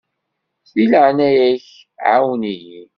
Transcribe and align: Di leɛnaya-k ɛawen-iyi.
Di 0.75 0.85
leɛnaya-k 0.91 1.65
ɛawen-iyi. 2.11 2.81